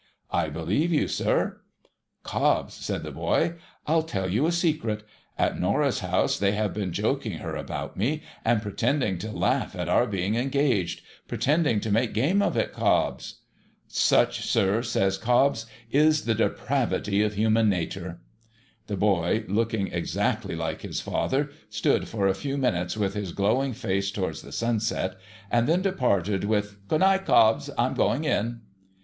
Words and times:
''I 0.43 0.49
believe 0.49 0.91
you, 0.91 1.07
sir!'' 1.07 1.61
Cobbs,' 2.33 2.73
said 2.73 3.03
the 3.03 3.11
boy,' 3.11 3.53
I'll 3.85 4.01
tell 4.01 4.27
you 4.27 4.47
a 4.47 4.51
secret. 4.51 5.03
At 5.37 5.59
Norah's 5.59 5.99
house, 5.99 6.39
they 6.39 6.53
have 6.53 6.73
been 6.73 6.91
joking 6.91 7.33
her 7.37 7.55
about 7.55 7.95
me, 7.97 8.23
and 8.43 8.63
pretending 8.63 9.19
to 9.19 9.29
laugh 9.29 9.75
at 9.75 9.87
our 9.87 10.07
being 10.07 10.33
engaged,— 10.33 11.03
pretending 11.27 11.79
to 11.81 11.91
make 11.91 12.15
game 12.15 12.41
of 12.41 12.57
it, 12.57 12.73
Cobbs!'' 12.73 13.41
Such, 13.87 14.41
sir,' 14.43 14.81
says 14.81 15.19
Cobbs,' 15.19 15.67
is 16.07 16.25
the 16.25 16.33
depravity 16.33 17.21
of 17.21 17.35
human 17.35 17.69
natur.' 17.69 18.21
The 18.87 18.97
boy, 18.97 19.43
looking 19.47 19.91
exacdy 19.93 20.55
like 20.57 20.81
his 20.81 20.99
father, 20.99 21.51
stood 21.69 22.07
for 22.07 22.27
a 22.27 22.33
few 22.33 22.57
minutes 22.57 22.97
with 22.97 23.13
his 23.13 23.33
glowing 23.33 23.73
face 23.73 24.09
towards 24.09 24.41
the 24.41 24.51
sunset, 24.51 25.15
and 25.51 25.67
then 25.67 25.83
departed 25.83 26.43
with,' 26.45 26.77
Good 26.87 27.01
night, 27.01 27.27
Cobbs. 27.27 27.69
I'm 27.77 27.93
going 27.93 28.23
in.' 28.23 28.61